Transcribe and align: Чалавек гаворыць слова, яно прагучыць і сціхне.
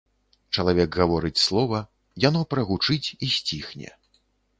Чалавек 0.59 0.89
гаворыць 1.01 1.41
слова, 1.47 1.81
яно 2.27 2.41
прагучыць 2.53 3.07
і 3.29 3.31
сціхне. 3.37 3.93